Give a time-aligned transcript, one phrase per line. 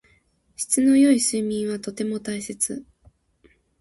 [0.55, 2.83] 質の良い睡眠はとても大切。